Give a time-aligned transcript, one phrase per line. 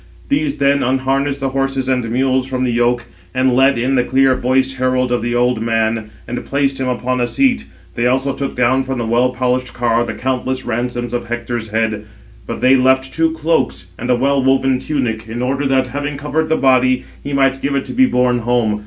[0.29, 3.05] These then unharnessed the horses and mules from the yoke,
[3.35, 7.21] and led in the clear voiced herald of the old man, and placed him upon
[7.21, 7.65] a seat.
[7.93, 12.05] They also took down from the well polished car the countless ransoms of Hector's head.
[12.47, 16.49] But they left two cloaks and a well woven tunic, in order that, having covered
[16.49, 18.79] the body, he might give it to be borne home.